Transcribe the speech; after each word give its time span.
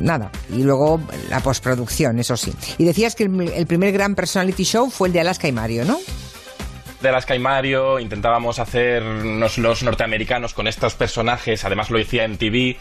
nada. 0.00 0.30
Y 0.50 0.62
luego 0.62 1.00
la 1.30 1.40
postproducción, 1.40 2.18
eso 2.18 2.36
sí. 2.36 2.52
Y 2.78 2.84
decías 2.84 3.14
que 3.14 3.24
el, 3.24 3.40
el 3.40 3.66
primer 3.66 3.92
gran 3.92 4.14
personality 4.14 4.64
show 4.64 4.90
fue 4.90 5.08
el 5.08 5.14
de 5.14 5.20
Alaska 5.20 5.48
y 5.48 5.52
Mario, 5.52 5.84
¿no? 5.84 5.98
De 7.00 7.08
Alaska 7.08 7.34
y 7.34 7.38
Mario, 7.38 7.98
intentábamos 8.00 8.58
hacernos 8.58 9.56
los 9.58 9.82
norteamericanos 9.82 10.52
con 10.54 10.66
estos 10.66 10.94
personajes, 10.94 11.64
además 11.64 11.90
lo 11.90 11.98
decía 11.98 12.24
en 12.24 12.38
TV, 12.38 12.76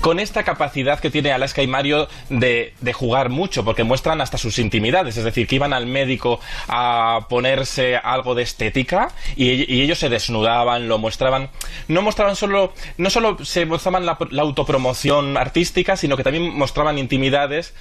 con 0.00 0.20
esta 0.20 0.44
capacidad 0.44 1.00
que 1.00 1.10
tiene 1.10 1.32
Alaska 1.32 1.62
y 1.62 1.66
Mario 1.66 2.08
de, 2.28 2.74
de 2.80 2.92
jugar 2.92 3.28
mucho, 3.28 3.64
porque 3.64 3.82
muestran 3.84 4.20
hasta 4.20 4.38
sus 4.38 4.58
intimidades, 4.58 5.16
es 5.16 5.24
decir, 5.24 5.46
que 5.46 5.56
iban 5.56 5.72
al 5.72 5.86
médico 5.86 6.40
a 6.68 7.26
ponerse 7.28 7.96
algo 7.96 8.34
de 8.34 8.42
estética 8.42 9.08
y, 9.36 9.72
y 9.72 9.82
ellos 9.82 9.98
se 9.98 10.08
desnudaban, 10.08 10.88
lo 10.88 10.98
mostraban, 10.98 11.50
no 11.88 12.02
mostraban 12.02 12.36
solo, 12.36 12.72
no 12.98 13.10
solo 13.10 13.44
se 13.44 13.66
mostraban 13.66 14.06
la, 14.06 14.16
la 14.30 14.42
autopromoción 14.42 15.36
artística, 15.36 15.96
sino 15.96 16.16
que 16.16 16.22
también 16.24 16.54
mostraban 16.56 16.98
intimidades 16.98 17.74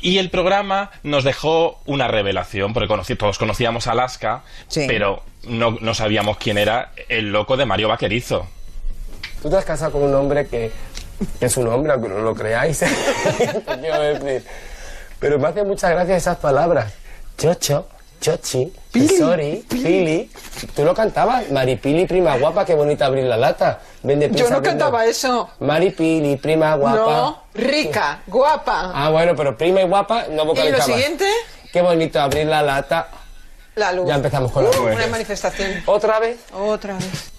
y 0.00 0.18
el 0.18 0.30
programa 0.30 0.90
nos 1.02 1.24
dejó 1.24 1.80
una 1.86 2.08
revelación, 2.08 2.72
porque 2.72 2.88
conocí- 2.92 3.16
todos 3.16 3.38
conocíamos 3.38 3.86
Alaska, 3.86 4.44
Sí. 4.68 4.84
pero 4.86 5.07
no, 5.44 5.76
no 5.80 5.94
sabíamos 5.94 6.36
quién 6.38 6.58
era 6.58 6.92
el 7.08 7.30
loco 7.32 7.56
de 7.56 7.64
Mario 7.66 7.88
Vaquerizo. 7.88 8.46
Tú 9.42 9.48
te 9.50 9.56
has 9.56 9.64
casado 9.64 9.92
con 9.92 10.02
un 10.02 10.14
hombre 10.14 10.46
que, 10.46 10.70
que 11.38 11.46
es 11.46 11.56
un 11.56 11.68
hombre, 11.68 11.92
aunque 11.92 12.08
no 12.08 12.18
lo 12.18 12.34
creáis. 12.34 12.78
Te 13.38 13.78
quiero 13.80 14.00
decir. 14.02 14.44
Pero 15.20 15.38
me 15.38 15.48
hace 15.48 15.62
muchas 15.64 15.90
gracias 15.90 16.18
esas 16.18 16.36
palabras. 16.38 16.92
Chocho, 17.36 17.86
chochi, 18.20 18.72
sorry, 19.16 19.64
pili. 19.68 20.30
Tú 20.74 20.84
lo 20.84 20.92
cantabas. 20.94 21.50
Maripili, 21.52 22.04
prima 22.06 22.36
guapa, 22.36 22.64
qué 22.64 22.74
bonita 22.74 23.06
abrir 23.06 23.24
la 23.24 23.36
lata. 23.36 23.80
Vende 24.02 24.28
Yo 24.32 24.44
no 24.50 24.56
vende- 24.56 24.68
cantaba 24.70 25.06
eso. 25.06 25.50
Maripili, 25.60 26.36
prima 26.36 26.74
guapa. 26.74 26.96
No, 26.98 27.42
rica, 27.54 28.22
guapa. 28.26 28.90
Ah, 28.94 29.10
bueno, 29.10 29.34
pero 29.36 29.56
prima 29.56 29.80
y 29.82 29.84
guapa 29.86 30.24
no 30.30 30.32
¿Y 30.32 30.36
lo 30.36 30.44
vocalizaba. 30.46 30.84
siguiente? 30.84 31.26
Qué 31.72 31.80
bonito 31.80 32.20
abrir 32.20 32.46
la 32.46 32.62
lata. 32.62 33.08
La 33.78 33.92
luz. 33.92 34.08
Ya 34.08 34.16
empezamos 34.16 34.50
con 34.52 34.64
la 34.64 34.70
Uh, 34.70 34.72
luz. 34.88 34.94
Una 34.96 35.06
manifestación. 35.06 35.70
¿Otra 35.86 36.18
vez? 36.20 36.38
Otra 36.52 36.94
vez. 36.94 37.32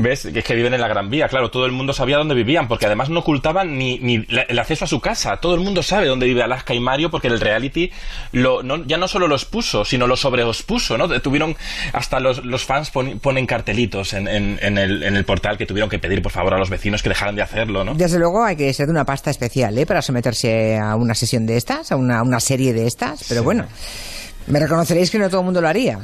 ¿Ves? 0.00 0.28
Que 0.32 0.38
es 0.40 0.44
que 0.44 0.54
viven 0.54 0.72
en 0.74 0.80
la 0.80 0.86
Gran 0.86 1.10
Vía, 1.10 1.26
claro, 1.26 1.50
todo 1.50 1.66
el 1.66 1.72
mundo 1.72 1.92
sabía 1.92 2.18
dónde 2.18 2.34
vivían, 2.36 2.68
porque 2.68 2.86
además 2.86 3.08
no 3.10 3.18
ocultaban 3.20 3.76
ni, 3.78 3.98
ni 3.98 4.18
la- 4.26 4.42
el 4.42 4.56
acceso 4.60 4.84
a 4.84 4.88
su 4.88 5.00
casa. 5.00 5.38
Todo 5.38 5.56
el 5.56 5.60
mundo 5.60 5.82
sabe 5.82 6.06
dónde 6.06 6.26
vive 6.26 6.40
Alaska 6.40 6.72
y 6.72 6.78
Mario, 6.78 7.10
porque 7.10 7.26
el 7.26 7.40
reality 7.40 7.90
lo, 8.30 8.62
no- 8.62 8.84
ya 8.84 8.96
no 8.96 9.08
solo 9.08 9.26
los 9.26 9.44
puso, 9.44 9.84
sino 9.84 10.06
lo 10.06 10.14
sobreexpuso, 10.16 10.96
¿no? 10.98 11.08
Tuvieron, 11.20 11.56
hasta 11.92 12.20
los, 12.20 12.44
los 12.44 12.64
fans 12.64 12.90
pon- 12.90 13.18
ponen 13.18 13.44
cartelitos 13.46 14.12
en, 14.12 14.28
en- 14.28 14.60
en 14.62 14.78
el, 14.78 15.02
en 15.02 15.16
el 15.16 15.24
portal 15.24 15.58
que 15.58 15.66
tuvieron 15.66 15.90
que 15.90 15.98
pedir, 15.98 16.22
por 16.22 16.30
favor, 16.30 16.54
a 16.54 16.58
los 16.58 16.70
vecinos 16.70 17.02
que 17.02 17.08
dejaran 17.08 17.34
de 17.34 17.42
hacerlo, 17.42 17.82
¿no? 17.82 17.94
Desde 17.94 18.20
luego 18.20 18.44
hay 18.44 18.54
que 18.54 18.72
ser 18.74 18.86
de 18.86 18.92
una 18.92 19.04
pasta 19.04 19.30
especial, 19.30 19.76
¿eh? 19.78 19.86
Para 19.86 20.00
someterse 20.02 20.78
a 20.78 20.94
una 20.94 21.14
sesión 21.16 21.44
de 21.44 21.56
estas, 21.56 21.90
a 21.90 21.96
una, 21.96 22.22
una 22.22 22.38
serie 22.38 22.72
de 22.72 22.86
estas. 22.86 23.24
Pero 23.28 23.42
bueno, 23.42 23.64
me 24.48 24.60
reconoceréis 24.60 25.10
que 25.10 25.18
no 25.18 25.28
todo 25.28 25.40
el 25.40 25.44
mundo 25.44 25.60
lo 25.60 25.68
haría. 25.68 26.00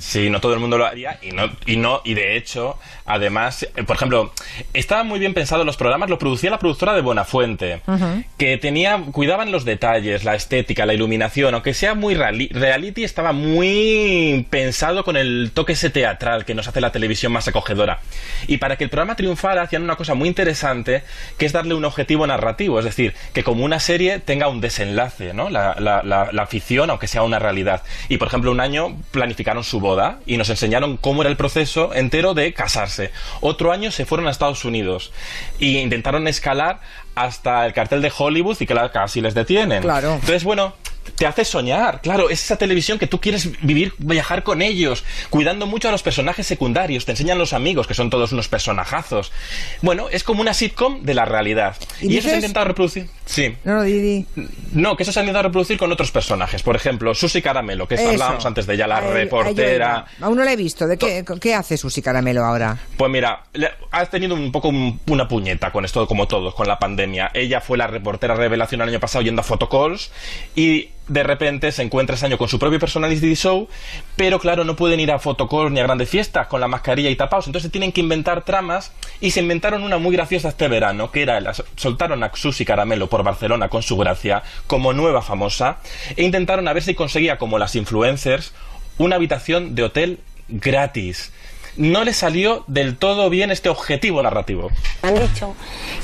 Sí, 0.00 0.30
no 0.30 0.40
todo 0.40 0.54
el 0.54 0.60
mundo 0.60 0.78
lo 0.78 0.86
haría 0.86 1.18
y 1.20 1.32
no 1.32 1.50
y 1.66 1.76
no 1.76 2.00
y 2.06 2.14
de 2.14 2.36
hecho, 2.38 2.78
además, 3.04 3.68
por 3.86 3.96
ejemplo, 3.96 4.32
estaban 4.72 5.06
muy 5.06 5.18
bien 5.18 5.34
pensados 5.34 5.66
los 5.66 5.76
programas, 5.76 6.08
lo 6.08 6.18
producía 6.18 6.48
la 6.50 6.58
productora 6.58 6.94
de 6.94 7.02
Buenafuente, 7.02 7.82
que 8.38 8.56
tenía 8.56 8.98
cuidaban 9.12 9.52
los 9.52 9.66
detalles, 9.66 10.24
la 10.24 10.34
estética, 10.34 10.86
la 10.86 10.94
iluminación, 10.94 11.52
aunque 11.52 11.74
sea 11.74 11.94
muy 11.94 12.14
reali- 12.14 12.50
reality, 12.50 13.04
estaba 13.04 13.32
muy 13.32 14.46
pensado 14.48 15.04
con 15.04 15.18
el 15.18 15.50
toque 15.52 15.74
ese 15.74 15.90
teatral 15.90 16.44
que 16.46 16.54
nos 16.54 16.66
hace 16.66 16.80
la 16.80 16.92
televisión 16.92 17.32
más 17.32 17.46
acogedora. 17.46 18.00
Y 18.46 18.56
para 18.56 18.76
que 18.76 18.84
el 18.84 18.90
programa 18.90 19.16
triunfara 19.16 19.62
hacían 19.62 19.82
una 19.82 19.96
cosa 19.96 20.14
muy 20.14 20.28
interesante, 20.28 21.02
que 21.36 21.44
es 21.44 21.52
darle 21.52 21.74
un 21.74 21.84
objetivo 21.84 22.26
narrativo, 22.26 22.78
es 22.78 22.86
decir, 22.86 23.12
que 23.34 23.44
como 23.44 23.64
una 23.66 23.80
serie 23.80 24.18
tenga 24.18 24.48
un 24.48 24.62
desenlace, 24.62 25.34
¿no? 25.34 25.50
La, 25.50 25.76
la, 25.78 26.02
la, 26.02 26.30
la 26.32 26.46
ficción, 26.46 26.88
aunque 26.88 27.06
sea 27.06 27.22
una 27.22 27.38
realidad. 27.38 27.82
Y 28.08 28.16
por 28.16 28.28
ejemplo, 28.28 28.50
un 28.50 28.60
año 28.60 28.96
planificaron 29.10 29.62
su 29.62 29.80
boda 29.90 30.20
y 30.26 30.36
nos 30.36 30.48
enseñaron 30.50 30.96
cómo 30.96 31.22
era 31.22 31.30
el 31.30 31.36
proceso 31.36 31.92
entero 31.94 32.34
de 32.34 32.52
casarse. 32.54 33.10
Otro 33.40 33.72
año 33.72 33.90
se 33.90 34.04
fueron 34.06 34.28
a 34.28 34.30
Estados 34.30 34.64
Unidos 34.64 35.12
y 35.58 35.78
intentaron 35.78 36.28
escalar 36.28 36.80
hasta 37.14 37.66
el 37.66 37.72
cartel 37.72 38.02
de 38.02 38.12
Hollywood 38.16 38.56
y 38.60 38.66
que 38.66 38.74
la- 38.74 38.92
casi 38.92 39.20
les 39.20 39.34
detienen. 39.34 39.82
Claro. 39.82 40.14
Entonces, 40.14 40.44
bueno, 40.44 40.74
te 41.14 41.26
hace 41.26 41.44
soñar, 41.44 42.00
claro, 42.02 42.30
es 42.30 42.42
esa 42.44 42.56
televisión 42.56 42.98
que 42.98 43.06
tú 43.06 43.20
quieres 43.20 43.50
vivir, 43.62 43.92
viajar 43.98 44.42
con 44.42 44.62
ellos, 44.62 45.04
cuidando 45.30 45.66
mucho 45.66 45.88
a 45.88 45.92
los 45.92 46.02
personajes 46.02 46.46
secundarios, 46.46 47.04
te 47.04 47.12
enseñan 47.12 47.38
los 47.38 47.52
amigos, 47.52 47.86
que 47.86 47.94
son 47.94 48.10
todos 48.10 48.32
unos 48.32 48.48
personajazos. 48.48 49.32
Bueno, 49.82 50.08
es 50.10 50.24
como 50.24 50.40
una 50.40 50.54
sitcom 50.54 51.02
de 51.02 51.14
la 51.14 51.24
realidad. 51.24 51.76
¿Y 52.00 52.14
Y, 52.14 52.18
eso 52.18 52.28
se 52.28 52.34
ha 52.34 52.36
intentado 52.38 52.66
reproducir. 52.66 53.08
Sí. 53.26 53.54
No, 53.64 53.74
no, 53.76 53.82
Didi. 53.82 54.26
No, 54.72 54.96
que 54.96 55.02
eso 55.04 55.12
se 55.12 55.20
ha 55.20 55.22
intentado 55.22 55.44
reproducir 55.44 55.78
con 55.78 55.90
otros 55.92 56.10
personajes. 56.10 56.62
Por 56.62 56.76
ejemplo, 56.76 57.14
Susi 57.14 57.40
Caramelo, 57.42 57.86
que 57.86 57.94
Eso. 57.94 58.08
hablábamos 58.10 58.44
antes 58.46 58.66
de 58.66 58.74
ella, 58.74 58.86
la 58.86 59.00
reportera. 59.00 60.06
Aún 60.20 60.36
no 60.36 60.44
la 60.44 60.52
he 60.52 60.56
visto. 60.56 60.86
¿De 60.86 60.96
qué, 60.98 61.24
qué 61.40 61.54
hace 61.54 61.76
Susi 61.76 62.02
Caramelo 62.02 62.44
ahora? 62.44 62.76
Pues 62.96 63.10
mira, 63.10 63.44
has 63.90 64.10
tenido 64.10 64.34
un 64.34 64.50
poco 64.52 64.68
un- 64.68 65.00
una 65.06 65.28
puñeta 65.28 65.70
con 65.72 65.84
esto, 65.84 66.06
como 66.06 66.26
todos, 66.26 66.54
con 66.54 66.66
la 66.66 66.78
pandemia. 66.78 67.30
Ella 67.34 67.60
fue 67.60 67.78
la 67.78 67.86
reportera 67.86 68.34
revelación 68.34 68.80
el 68.82 68.88
año 68.88 69.00
pasado 69.00 69.22
yendo 69.22 69.40
a 69.40 69.44
photocalls 69.44 70.10
y 70.56 70.88
de 71.10 71.22
repente 71.24 71.72
se 71.72 71.82
encuentra 71.82 72.14
ese 72.14 72.26
año 72.26 72.38
con 72.38 72.48
su 72.48 72.58
propio 72.58 72.78
personality 72.78 73.34
show, 73.34 73.68
pero 74.14 74.38
claro, 74.38 74.62
no 74.64 74.76
pueden 74.76 75.00
ir 75.00 75.10
a 75.10 75.18
photocalls 75.18 75.72
ni 75.72 75.80
a 75.80 75.82
grandes 75.82 76.08
fiestas 76.08 76.46
con 76.46 76.60
la 76.60 76.68
mascarilla 76.68 77.10
y 77.10 77.16
tapados, 77.16 77.46
entonces 77.48 77.72
tienen 77.72 77.90
que 77.90 78.00
inventar 78.00 78.44
tramas 78.44 78.92
y 79.20 79.32
se 79.32 79.40
inventaron 79.40 79.82
una 79.82 79.98
muy 79.98 80.14
graciosa 80.14 80.50
este 80.50 80.68
verano, 80.68 81.10
que 81.10 81.22
era, 81.22 81.40
la- 81.40 81.52
soltaron 81.76 82.22
a 82.22 82.30
Susi 82.34 82.64
Caramelo 82.64 83.08
por 83.08 83.24
Barcelona 83.24 83.68
con 83.68 83.82
su 83.82 83.96
gracia 83.96 84.44
como 84.68 84.92
nueva 84.92 85.20
famosa 85.20 85.78
e 86.16 86.22
intentaron 86.22 86.68
a 86.68 86.72
ver 86.72 86.84
si 86.84 86.94
conseguía, 86.94 87.38
como 87.38 87.58
las 87.58 87.74
influencers, 87.74 88.52
una 88.98 89.16
habitación 89.16 89.74
de 89.74 89.82
hotel 89.82 90.18
gratis. 90.48 91.32
No 91.76 92.04
le 92.04 92.12
salió 92.12 92.64
del 92.66 92.96
todo 92.96 93.30
bien 93.30 93.50
este 93.50 93.68
objetivo 93.68 94.22
narrativo. 94.22 94.70
Han 95.02 95.14
dicho 95.14 95.54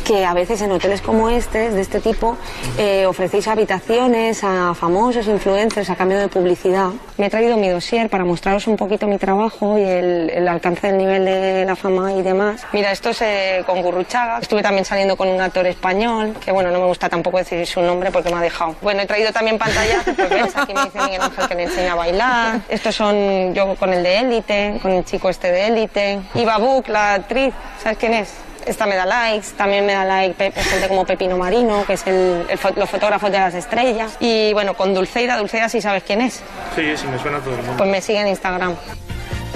que 0.05 0.25
a 0.25 0.35
veces 0.35 0.63
en 0.63 0.73
hoteles 0.73 1.03
como 1.03 1.29
este, 1.29 1.71
de 1.71 1.81
este 1.81 2.01
tipo, 2.01 2.37
eh, 2.79 3.07
ofrecéis 3.07 3.49
habitaciones 3.49 4.45
a 4.45 4.75
famosos 4.75 5.27
influencers 5.27 5.91
a 5.91 5.97
cambio 5.97 6.19
de 6.19 6.29
publicidad. 6.29 6.91
Me 7.17 7.27
he 7.27 7.31
traído 7.31 7.57
mi 7.57 7.69
dossier 7.69 8.09
para 8.09 8.25
mostraros 8.25 8.67
un 8.67 8.77
poquito 8.77 9.07
mi 9.07 9.19
trabajo 9.19 9.79
y 9.79 9.83
el, 9.83 10.31
el 10.31 10.49
alcance 10.49 10.87
del 10.87 10.99
nivel 10.99 11.25
de 11.25 11.65
la 11.65 11.75
fama 11.77 12.13
y 12.13 12.23
demás. 12.23 12.63
Mira, 12.73 12.93
esto 12.93 13.11
es 13.11 13.23
eh, 13.23 13.63
con 13.67 13.83
Gurruchaga. 13.83 14.39
Estuve 14.39 14.63
también 14.63 14.85
saliendo 14.85 15.17
con 15.17 15.29
un 15.29 15.41
actor 15.41 15.67
español, 15.67 16.35
que 16.45 16.53
bueno, 16.53 16.71
no 16.71 16.79
me 16.79 16.87
gusta 16.87 17.09
tampoco 17.09 17.39
decir 17.39 17.67
su 17.67 17.83
nombre 17.83 18.11
porque 18.11 18.31
me 18.31 18.37
ha 18.37 18.43
dejado. 18.43 18.77
Bueno, 18.83 19.03
he 19.03 19.07
traído 19.07 19.33
también 19.33 19.59
pantallazos, 19.59 20.15
pues 20.15 20.31
ves, 20.31 20.57
aquí 20.57 20.73
me 20.73 20.85
dice 20.85 21.01
Miguel 21.01 21.21
Ángel 21.23 21.49
que 21.49 21.55
le 21.55 21.63
enseña 21.65 21.93
a 21.93 21.97
bailar. 21.97 22.61
Estos 22.69 22.95
son 22.95 23.55
yo 23.55 23.75
con 23.75 23.93
el 23.93 24.03
de 24.03 24.19
Élite, 24.19 24.79
con 24.81 24.93
el 24.93 25.05
chico 25.05 25.29
este 25.29 25.51
de 25.51 25.56
Élite. 25.57 26.21
Y 26.35 26.45
la 26.45 27.15
actriz, 27.15 27.55
¿sabes 27.83 27.99
quién 27.99 28.15
es? 28.15 28.33
Esta 28.67 28.85
me 28.85 28.97
da 28.97 29.07
likes, 29.07 29.49
también 29.57 29.87
me 29.87 29.93
da 29.93 30.05
like 30.05 30.51
gente 30.51 30.89
como 30.89 31.07
Pepino 31.07 31.39
Marino, 31.39 31.85
que 31.87 31.93
es 31.93 32.05
el, 32.07 32.47
el 32.49 32.59
los 32.75 32.91
fotógrafos 32.91 33.31
de 33.31 33.39
las 33.39 33.55
estrellas. 33.55 34.17
Y 34.19 34.53
bueno, 34.55 34.75
con 34.75 34.93
Dulceida, 34.93 35.37
Dulceida 35.37 35.69
sí 35.69 35.81
sabes 35.81 36.03
quién 36.03 36.21
es. 36.21 36.43
Sí, 36.75 36.97
sí, 36.97 37.07
me 37.07 37.19
suena 37.19 37.39
todo 37.39 37.55
el 37.55 37.59
mundo. 37.59 37.75
Pues 37.77 37.89
me 37.89 38.01
sigue 38.01 38.21
en 38.21 38.29
Instagram. 38.29 38.75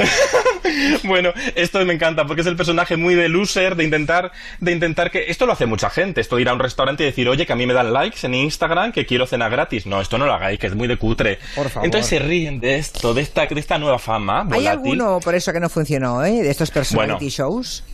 Bueno, 1.05 1.33
esto 1.55 1.85
me 1.85 1.95
encanta 1.95 2.27
porque 2.27 2.43
es 2.43 2.47
el 2.47 2.57
personaje 2.57 2.97
muy 2.97 3.15
de 3.15 3.29
loser, 3.29 3.75
de 3.77 3.85
intentar, 3.85 4.31
de 4.61 4.73
intentar 4.73 5.11
que. 5.11 5.25
Esto 5.31 5.47
lo 5.47 5.53
hace 5.53 5.67
mucha 5.67 5.91
gente. 5.91 6.21
Esto 6.21 6.37
de 6.37 6.43
ir 6.43 6.49
a 6.49 6.53
un 6.53 6.59
restaurante 6.61 7.03
y 7.03 7.07
decir, 7.07 7.29
oye, 7.29 7.47
que 7.47 7.53
a 7.53 7.57
mí 7.57 7.67
me 7.67 7.73
dan 7.75 7.93
likes 7.93 8.19
en 8.27 8.35
Instagram, 8.35 8.93
que 8.93 9.07
quiero 9.07 9.27
cena 9.27 9.49
gratis. 9.49 9.87
No, 9.87 10.01
esto 10.01 10.19
no 10.19 10.27
lo 10.27 10.35
hagáis, 10.35 10.59
que 10.59 10.67
es 10.69 10.75
muy 10.75 10.87
de 10.89 10.97
cutre. 10.97 11.39
Por 11.55 11.69
favor. 11.71 11.85
Entonces 11.87 12.09
se 12.09 12.19
ríen 12.19 12.61
de 12.61 12.77
esto, 12.77 13.15
de 13.15 13.23
esta, 13.23 13.47
de 13.47 13.59
esta 13.61 13.79
nueva 13.79 13.99
fama. 13.99 14.47
¿Hay 14.51 14.67
alguno 14.67 15.19
por 15.21 15.35
eso 15.35 15.53
que 15.53 15.61
no 15.61 15.69
funcionó, 15.69 16.25
eh? 16.25 16.43
De 16.43 16.51
estos 16.51 16.71
personality 16.71 17.15
Bueno. 17.27 17.31
shows. 17.31 17.85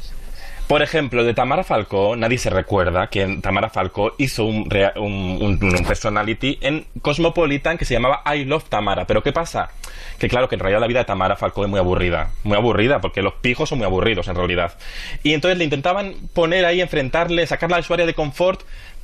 Por 0.69 0.83
ejemplo, 0.83 1.23
de 1.23 1.33
Tamara 1.33 1.63
Falcó, 1.63 2.17
nadie 2.17 2.39
se 2.39 2.51
recuerda 2.51 3.07
que 3.07 3.39
Tamara 3.41 3.71
Falcó 3.71 4.15
hizo 4.19 4.45
un, 4.45 4.69
un- 4.97 5.61
un 5.63 5.85
personality 5.87 6.59
en 6.61 6.87
Cosmopolitan 7.03 7.79
que 7.79 7.85
se 7.85 7.95
llamaba 7.95 8.23
I 8.35 8.45
Love 8.45 8.65
Tamara. 8.69 9.07
Pero 9.07 9.23
¿qué 9.23 9.33
pasa? 9.33 9.71
Que 10.19 10.29
claro, 10.29 10.49
que 10.49 10.57
en 10.57 10.61
realidad 10.61 10.81
la 10.81 10.89
vida 10.89 10.99
de 11.01 11.05
Tamara 11.05 11.37
Falcó 11.37 11.63
es 11.65 11.71
muy 11.71 11.79
aburrida. 11.79 12.31
Muy 12.43 12.57
aburrida, 12.57 13.01
porque 13.01 13.23
los 13.23 13.35
pijos 13.35 13.69
son 13.69 13.79
muy 13.79 13.85
aburridos 13.87 14.27
en 14.27 14.35
realidad. 14.35 14.77
Y 15.23 15.35
entonces 15.35 15.57
le 15.57 15.63
intentaban 15.65 16.15
poner 16.35 16.65
ahí, 16.65 16.81
enfrentarle, 16.81 17.47
sacarla 17.47 17.77
de 17.77 17.85
su 17.85 17.95
área 17.95 18.05
de 18.07 18.15
confort, 18.15 18.61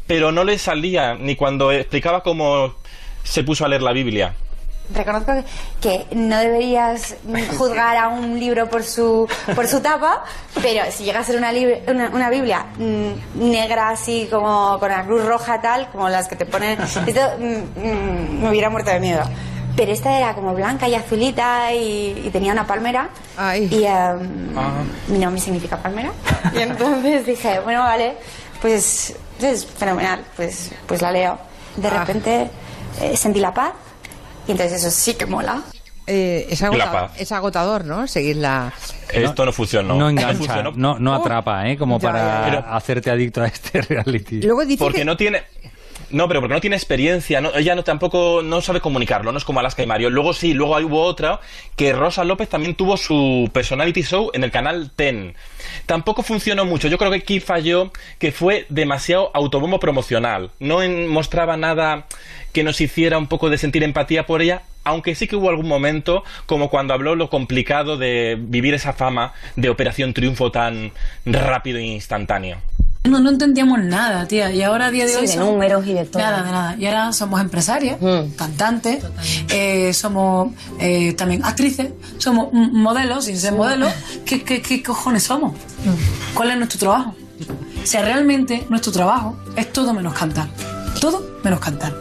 pero 0.09 0.33
no 0.33 0.43
le 0.43 0.59
salía 0.59 1.15
ni 1.15 1.37
cuando 1.37 1.71
explicaba 1.71 2.25
cómo 2.25 2.75
se 3.23 3.45
puso 3.45 3.65
a 3.65 3.69
leer 3.69 3.83
la 3.83 3.93
Biblia? 3.93 4.35
Reconozco 4.95 5.33
que 5.81 6.07
no 6.13 6.37
deberías 6.39 7.15
juzgar 7.59 7.97
a 7.97 8.09
un 8.09 8.39
libro 8.39 8.69
por 8.69 8.83
su, 8.85 9.27
por 9.55 9.67
su 9.67 9.81
tapa, 9.81 10.25
pero 10.61 10.83
si 10.91 11.05
llega 11.05 11.21
a 11.21 11.25
ser 11.25 11.37
una, 11.37 11.53
lib- 11.53 11.81
una, 11.89 12.11
una 12.11 12.29
Biblia 12.31 12.67
mm, 12.77 13.51
negra 13.51 13.91
así 13.91 14.29
como 14.31 14.79
con 14.79 14.91
la 14.91 15.05
cruz 15.05 15.25
roja 15.25 15.61
tal, 15.61 15.89
como 15.91 16.09
las 16.09 16.29
que 16.29 16.37
te 16.37 16.45
ponen, 16.47 16.79
esto 17.07 17.21
mm, 17.39 17.81
mm, 17.81 18.43
me 18.43 18.51
hubiera 18.51 18.69
muerto 18.71 18.91
de 18.91 19.01
miedo. 19.01 19.23
Pero 19.75 19.91
esta 19.93 20.19
era 20.19 20.35
como 20.35 20.53
blanca 20.53 20.87
y 20.87 20.95
azulita 20.95 21.73
y, 21.73 22.25
y 22.27 22.31
tenía 22.31 22.53
una 22.53 22.67
palmera. 22.67 23.09
Ay. 23.39 23.69
Y 23.71 23.85
em, 23.85 24.53
mi 25.09 25.19
nombre 25.19 25.41
significa 25.41 25.79
palmera. 25.79 26.11
Y 26.55 26.59
entonces 26.59 27.25
dije, 27.25 27.61
bueno, 27.61 27.81
vale, 27.81 28.17
pues 28.61 29.15
es 29.41 29.65
fenomenal, 29.65 30.23
pues, 30.37 30.73
pues 30.87 31.01
la 31.01 31.11
leo. 31.11 31.39
De 31.77 31.89
Ah. 31.89 32.01
repente 32.05 32.51
eh, 33.01 33.17
sentí 33.17 33.41
la 33.41 33.55
paz 33.55 33.73
y 34.47 34.53
entonces 34.53 34.83
eso 34.85 34.91
sí 34.91 35.15
que 35.15 35.27
mola. 35.27 35.63
Eh, 36.07 36.49
es, 36.51 36.61
agotador, 36.63 37.11
es 37.17 37.31
agotador, 37.31 37.85
¿no? 37.85 38.07
Seguir 38.09 38.37
la... 38.37 38.73
Esto 39.13 39.47
no 39.47 39.53
funcionó. 39.53 39.95
No 39.95 40.11
engancha, 40.11 40.35
funcionó 40.37 40.73
no, 40.75 40.99
no 40.99 41.15
atrapa, 41.15 41.69
¿eh? 41.71 41.77
Como 41.79 42.01
Ya, 42.01 42.09
para 42.13 42.47
ya, 42.49 42.53
ya. 42.55 42.75
hacerte 42.77 43.11
adicto 43.11 43.41
a 43.41 43.47
este 43.47 43.83
reality. 43.89 44.43
Luego 44.43 44.65
dice 44.65 44.83
Porque 44.83 44.99
que... 45.01 45.05
no 45.05 45.17
tiene. 45.17 45.43
No, 46.11 46.29
pero 46.29 46.41
porque 46.41 46.53
no 46.55 46.61
tiene 46.61 46.77
experiencia, 46.77 47.41
no- 47.41 47.55
ella 47.55 47.75
no 47.75 47.85
tampoco 47.85 48.43
no 48.43 48.61
sabe 48.61 48.81
comunicarlo, 48.83 49.33
no 49.33 49.39
es 49.39 49.45
como 49.45 49.61
Alaska 49.61 49.83
y 49.83 49.87
Mario. 49.87 50.11
Luego 50.11 50.35
sí, 50.35 50.53
luego 50.53 50.77
hubo 50.79 51.03
otra 51.05 51.41
que 51.75 51.95
Rosa 51.95 52.23
López 52.25 52.51
también 52.51 52.75
tuvo 52.75 52.99
su 52.99 53.49
personality 53.55 54.03
show 54.03 54.31
en 54.35 54.45
el 54.45 54.51
canal 54.51 54.91
Ten. 54.95 55.35
Tampoco 55.87 56.23
funcionó 56.23 56.67
mucho. 56.67 56.89
Yo 56.89 56.99
creo 56.99 57.11
que 57.11 57.19
aquí 57.19 57.41
falló 57.41 57.93
que 58.19 58.31
fue 58.31 58.67
demasiado 58.69 59.31
autobombo 59.33 59.79
promocional. 59.81 60.51
No 60.59 60.83
en- 60.83 61.09
mostraba 61.09 61.57
nada 61.57 62.07
que 62.53 62.65
nos 62.65 62.81
hiciera 62.81 63.19
un 63.19 63.27
poco 63.29 63.51
de 63.51 63.59
sentir 63.59 63.83
empatía 63.83 64.27
por 64.27 64.43
ella, 64.43 64.63
aunque 64.85 65.15
sí 65.15 65.27
que 65.27 65.37
hubo 65.37 65.49
algún 65.49 65.69
momento, 65.69 66.25
como 66.47 66.69
cuando 66.71 66.93
habló 66.95 67.15
lo 67.15 67.31
complicado 67.31 67.97
de 67.97 68.37
vivir 68.41 68.75
esa 68.75 68.93
fama 68.93 69.33
de 69.57 69.69
Operación 69.71 70.13
Triunfo 70.13 70.51
tan 70.51 70.93
rápido 71.25 71.79
e 71.79 71.83
instantáneo. 71.85 72.59
No, 73.05 73.19
no 73.19 73.31
entendíamos 73.31 73.81
nada, 73.81 74.29
tía. 74.29 74.53
Y 74.53 74.63
ahora 74.63 74.87
a 74.87 74.91
día 74.93 75.05
de 75.07 75.11
Sí, 75.11 75.17
hoy. 75.17 75.27
de 75.27 75.33
somos- 75.33 75.49
números 75.55 75.85
y 75.89 75.93
de 75.93 76.05
todo. 76.05 76.23
Nada, 76.23 76.43
de 76.45 76.51
nada. 76.53 76.77
Y 76.79 76.87
ahora 76.87 77.13
somos 77.13 77.41
empresarias, 77.41 77.97
cantantes, 78.37 79.05
eh, 79.51 79.93
somos 79.93 80.53
eh, 80.79 81.13
también 81.15 81.45
actrices, 81.45 81.89
somos 82.19 82.53
modelos, 82.53 83.25
sin 83.25 83.37
ser 83.39 83.55
modelos. 83.55 83.93
¿Qué, 84.25 84.43
qué, 84.45 84.63
qué 84.63 84.83
cojones 84.85 85.25
somos? 85.25 85.53
¿Cuál 86.35 86.53
es 86.53 86.57
nuestro 86.59 86.79
trabajo? 86.79 87.17
O 87.83 87.87
sea, 87.87 88.03
realmente 88.03 88.65
nuestro 88.69 88.93
trabajo 88.93 89.37
es 89.57 89.73
todo 89.73 89.93
menos 89.95 90.15
cantar. 90.15 90.47
Todo 91.01 91.39
menos 91.43 91.59
cantar. 91.59 91.93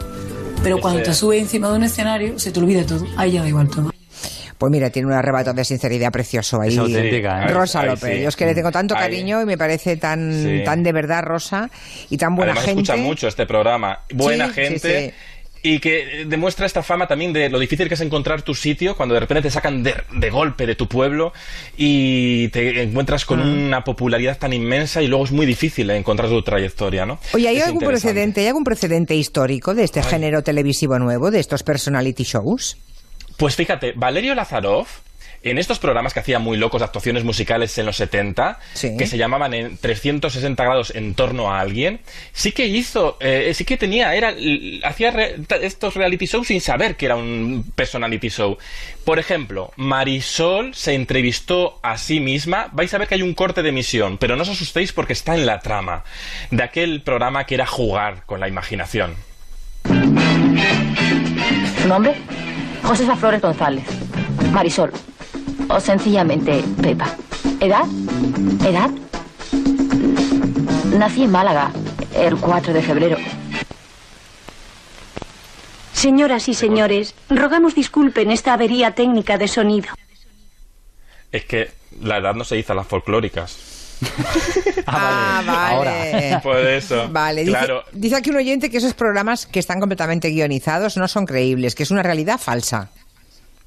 Pero 0.62 0.78
cuando 0.80 1.02
te 1.02 1.12
subes 1.12 1.40
encima 1.42 1.68
de 1.70 1.76
un 1.76 1.82
escenario, 1.84 2.38
se 2.38 2.52
te 2.52 2.60
olvida 2.60 2.84
todo. 2.86 3.04
Ahí 3.16 3.32
ya 3.32 3.42
da 3.42 3.48
igual 3.48 3.68
todo. 3.68 3.90
Pues 4.58 4.70
mira, 4.70 4.90
tiene 4.90 5.08
un 5.08 5.14
arrebato 5.14 5.52
de 5.52 5.64
sinceridad 5.64 6.12
precioso 6.12 6.60
ahí. 6.60 6.68
Es 6.72 6.78
auténtica, 6.78 7.44
¿eh? 7.44 7.48
Rosa 7.48 7.80
Ahí 7.80 7.88
López. 7.88 8.16
sí. 8.16 8.22
Yo 8.22 8.28
es 8.28 8.36
que 8.36 8.46
le 8.46 8.54
tengo 8.54 8.70
tanto 8.70 8.94
Ahí. 8.94 9.00
cariño 9.02 9.42
y 9.42 9.44
me 9.44 9.58
parece 9.58 9.96
tan, 9.96 10.32
Sí. 10.32 10.62
tan 10.64 10.84
de 10.84 10.92
verdad 10.92 11.24
Rosa 11.24 11.68
y 12.10 12.16
tan 12.16 12.36
buena 12.36 12.52
Además 12.52 12.66
gente. 12.66 12.82
escucha 12.82 12.96
mucho 13.02 13.26
este 13.26 13.44
programa. 13.44 13.98
Buena 14.14 14.46
Sí, 14.48 14.52
sí, 14.54 14.60
gente. 14.62 15.14
Y 15.64 15.78
que 15.78 16.22
eh, 16.22 16.24
demuestra 16.26 16.66
esta 16.66 16.82
fama 16.82 17.06
también 17.06 17.32
de 17.32 17.48
lo 17.48 17.58
difícil 17.60 17.86
que 17.86 17.94
es 17.94 18.00
encontrar 18.00 18.42
tu 18.42 18.54
sitio 18.54 18.96
cuando 18.96 19.14
de 19.14 19.20
repente 19.20 19.42
te 19.42 19.50
sacan 19.50 19.82
de, 19.84 19.94
de 20.12 20.30
golpe 20.30 20.66
de 20.66 20.74
tu 20.74 20.88
pueblo 20.88 21.32
y 21.76 22.48
te 22.48 22.82
encuentras 22.82 23.22
Ah. 23.22 23.26
con 23.26 23.40
una 23.40 23.84
popularidad 23.84 24.38
tan 24.38 24.52
inmensa 24.52 25.02
y 25.02 25.06
luego 25.06 25.24
es 25.24 25.30
muy 25.32 25.46
difícil 25.46 25.88
encontrar 25.90 26.28
tu 26.28 26.42
trayectoria, 26.42 27.06
¿no? 27.06 27.18
Oye, 27.34 27.48
¿hay 27.48 27.58
Es 27.58 27.64
algún 27.66 27.84
precedente, 27.84 28.40
¿hay 28.40 28.48
algún 28.48 28.64
precedente 28.64 29.14
histórico 29.14 29.74
de 29.74 29.84
este 29.84 30.02
género 30.02 30.42
televisivo 30.42 30.98
nuevo, 30.98 31.30
de 31.30 31.38
estos 31.40 31.62
personality 31.62 32.24
shows? 32.24 32.76
Pues 33.36 33.54
fíjate, 33.56 33.92
Valerio 33.96 34.34
Lazarov, 34.34 34.86
en 35.44 35.58
estos 35.58 35.78
programas 35.78 36.14
que 36.14 36.20
hacía 36.20 36.38
muy 36.38 36.56
locos 36.56 36.80
de 36.80 36.84
actuaciones 36.84 37.24
musicales 37.24 37.76
en 37.78 37.86
los 37.86 37.96
70, 37.96 38.58
Sí. 38.74 38.96
que 38.96 39.06
se 39.06 39.18
llamaban 39.18 39.54
en 39.54 39.76
360 39.76 40.62
grados 40.64 40.92
en 40.94 41.14
torno 41.14 41.52
a 41.52 41.60
alguien, 41.60 42.00
sí 42.32 42.52
que 42.52 42.66
hizo, 42.66 43.16
eh, 43.20 43.52
sí 43.54 43.64
que 43.64 43.76
tenía, 43.76 44.14
era, 44.14 44.34
hacía 44.84 45.10
re- 45.10 45.36
estos 45.62 45.94
reality 45.94 46.26
shows 46.26 46.46
sin 46.46 46.60
saber 46.60 46.96
que 46.96 47.06
era 47.06 47.16
un 47.16 47.64
personality 47.74 48.28
show. 48.28 48.56
Por 49.04 49.18
ejemplo, 49.18 49.72
Marisol 49.76 50.74
se 50.74 50.94
entrevistó 50.94 51.80
a 51.82 51.98
sí 51.98 52.20
misma, 52.20 52.68
vais 52.72 52.94
a 52.94 52.98
ver 52.98 53.08
que 53.08 53.16
hay 53.16 53.22
un 53.22 53.34
corte 53.34 53.62
de 53.62 53.70
emisión, 53.70 54.18
pero 54.18 54.36
no 54.36 54.42
os 54.42 54.48
asustéis 54.48 54.92
porque 54.92 55.12
está 55.12 55.34
en 55.34 55.44
la 55.46 55.58
trama 55.60 56.04
de 56.50 56.62
aquel 56.62 57.02
programa 57.02 57.44
que 57.46 57.56
era 57.56 57.66
jugar 57.66 58.22
con 58.26 58.38
la 58.40 58.46
imaginación. 58.48 59.14
¿Tu 61.82 61.88
nombre? 61.88 62.14
Josefa 62.84 63.16
Flores 63.16 63.40
González. 63.40 63.84
Marisol. 64.52 64.92
O 65.74 65.80
sencillamente 65.80 66.62
Pepa. 66.82 67.08
¿Edad? 67.60 67.84
¿Edad? 68.66 68.90
Nací 70.98 71.24
en 71.24 71.30
Málaga 71.30 71.70
el 72.14 72.36
4 72.36 72.72
de 72.74 72.82
febrero. 72.82 73.16
Señoras 75.92 76.48
y 76.48 76.54
señores, 76.54 77.14
rogamos 77.30 77.74
disculpen 77.74 78.30
esta 78.30 78.52
avería 78.54 78.94
técnica 78.94 79.38
de 79.38 79.48
sonido. 79.48 79.88
Es 81.30 81.44
que 81.46 81.70
la 82.00 82.18
edad 82.18 82.34
no 82.34 82.44
se 82.44 82.56
dice 82.56 82.72
a 82.72 82.74
las 82.74 82.86
folclóricas. 82.86 83.56
Ah, 84.84 85.42
vale. 85.46 86.40
Por 86.42 86.56
eso. 86.66 87.08
Vale, 87.10 87.42
dice, 87.44 87.52
Claro. 87.52 87.84
dice 87.92 88.16
aquí 88.16 88.30
un 88.30 88.36
oyente 88.36 88.68
que 88.68 88.78
esos 88.78 88.94
programas 88.94 89.46
que 89.46 89.60
están 89.60 89.78
completamente 89.80 90.28
guionizados 90.28 90.96
no 90.96 91.06
son 91.08 91.24
creíbles, 91.24 91.74
que 91.74 91.84
es 91.84 91.90
una 91.92 92.02
realidad 92.02 92.38
falsa. 92.38 92.90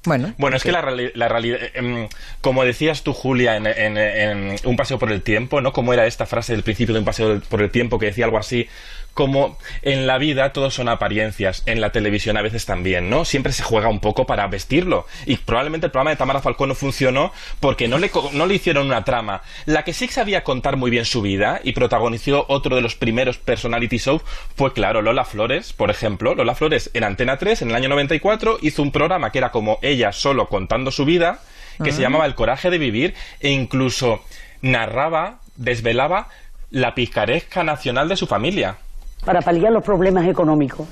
Bueno, 0.06 0.32
Bueno, 0.38 0.56
es 0.56 0.62
que 0.62 0.72
la, 0.72 0.80
la 1.14 1.28
realidad, 1.28 1.58
em, 1.74 2.08
como 2.40 2.64
decías 2.64 3.02
tú, 3.02 3.12
Julia, 3.12 3.56
en, 3.56 3.66
en- 3.66 3.98
en 3.98 4.56
Un 4.64 4.76
paseo 4.76 4.98
por 4.98 5.12
el 5.12 5.20
tiempo, 5.22 5.60
¿no? 5.60 5.72
Como 5.72 5.92
era 5.92 6.06
esta 6.06 6.24
frase 6.26 6.52
del 6.52 6.62
principio 6.62 6.94
de 6.94 7.00
Un 7.00 7.04
paseo 7.04 7.40
por 7.48 7.60
el 7.62 7.70
tiempo 7.70 7.98
que 7.98 8.06
decía 8.06 8.24
algo 8.24 8.38
así, 8.38 8.68
como 9.16 9.56
en 9.80 10.06
la 10.06 10.18
vida 10.18 10.52
todos 10.52 10.74
son 10.74 10.90
apariencias, 10.90 11.62
en 11.64 11.80
la 11.80 11.90
televisión 11.90 12.36
a 12.36 12.42
veces 12.42 12.66
también, 12.66 13.08
¿no? 13.08 13.24
Siempre 13.24 13.54
se 13.54 13.62
juega 13.62 13.88
un 13.88 13.98
poco 13.98 14.26
para 14.26 14.46
vestirlo. 14.46 15.06
Y 15.24 15.38
probablemente 15.38 15.86
el 15.86 15.90
programa 15.90 16.10
de 16.10 16.16
Tamara 16.16 16.42
Falcón 16.42 16.68
no 16.68 16.74
funcionó 16.74 17.32
porque 17.58 17.88
no 17.88 17.96
le, 17.96 18.10
no 18.32 18.44
le 18.44 18.54
hicieron 18.54 18.84
una 18.84 19.04
trama. 19.04 19.40
La 19.64 19.84
que 19.84 19.94
sí 19.94 20.06
sabía 20.08 20.44
contar 20.44 20.76
muy 20.76 20.90
bien 20.90 21.06
su 21.06 21.22
vida 21.22 21.62
y 21.64 21.72
protagonizó 21.72 22.44
otro 22.48 22.76
de 22.76 22.82
los 22.82 22.94
primeros 22.94 23.38
personality 23.38 23.96
shows 23.96 24.20
fue, 24.54 24.74
claro, 24.74 25.00
Lola 25.00 25.24
Flores, 25.24 25.72
por 25.72 25.90
ejemplo. 25.90 26.34
Lola 26.34 26.54
Flores 26.54 26.90
en 26.92 27.02
Antena 27.02 27.38
3, 27.38 27.62
en 27.62 27.70
el 27.70 27.76
año 27.76 27.88
94, 27.88 28.58
hizo 28.60 28.82
un 28.82 28.92
programa 28.92 29.32
que 29.32 29.38
era 29.38 29.50
como 29.50 29.78
ella 29.80 30.12
solo 30.12 30.48
contando 30.48 30.90
su 30.90 31.06
vida, 31.06 31.40
que 31.82 31.92
se 31.92 32.02
llamaba 32.02 32.26
El 32.26 32.34
coraje 32.34 32.68
de 32.68 32.76
vivir, 32.76 33.14
e 33.40 33.48
incluso 33.48 34.22
narraba, 34.60 35.40
desvelaba 35.56 36.28
la 36.70 36.94
picaresca 36.94 37.64
nacional 37.64 38.10
de 38.10 38.16
su 38.16 38.26
familia. 38.26 38.76
Para 39.24 39.40
paliar 39.40 39.72
los 39.72 39.82
problemas 39.82 40.26
económicos, 40.26 40.86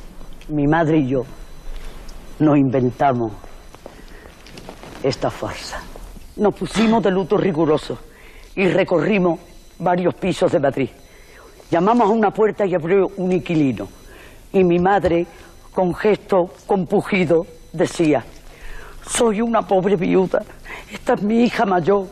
mi 0.49 0.67
madre 0.67 0.99
y 0.99 1.09
yo 1.09 1.23
nos 2.41 2.59
inventamos 2.59 3.33
esta 5.03 5.31
farsa. 5.31 5.81
Nos 6.37 6.55
pusimos 6.55 7.03
de 7.03 7.11
luto 7.11 7.37
riguroso 7.37 7.99
y 8.57 8.67
recorrimos 8.69 9.39
varios 9.79 10.15
pisos 10.15 10.51
de 10.51 10.59
Madrid. 10.59 10.91
Llamamos 11.71 12.09
a 12.09 12.13
una 12.13 12.31
puerta 12.31 12.67
y 12.67 12.75
abrió 12.75 13.07
un 13.17 13.33
inquilino. 13.33 13.89
Y 14.53 14.65
mi 14.65 14.79
madre, 14.79 15.27
con 15.73 15.95
gesto 15.95 16.51
compugido, 16.67 17.47
decía, 17.73 18.25
soy 19.07 19.41
una 19.41 19.63
pobre 19.63 19.97
viuda, 19.97 20.43
esta 20.93 21.15
es 21.15 21.23
mi 21.23 21.45
hija 21.45 21.65
mayor. 21.65 22.07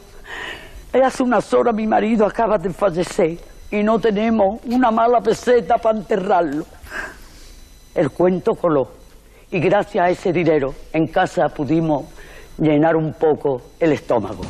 Hace 0.93 1.23
unas 1.23 1.53
horas 1.55 1.75
mi 1.75 1.87
marido 1.87 2.27
acaba 2.27 2.59
de 2.59 2.71
fallecer 2.71 3.39
y 3.73 3.83
no 3.83 3.99
tenemos 3.99 4.61
una 4.67 4.91
mala 4.91 5.21
peseta 5.21 5.79
para 5.79 5.99
enterrarlo. 5.99 6.67
El 7.95 8.11
cuento 8.11 8.55
coló 8.55 8.89
y 9.51 9.59
gracias 9.61 10.05
a 10.05 10.11
ese 10.11 10.33
dinero 10.33 10.75
en 10.93 11.07
casa 11.07 11.49
pudimos 11.49 12.05
llenar 12.59 12.97
un 12.97 13.15
poco 13.15 13.63
el 13.81 13.93
estómago. 13.93 14.43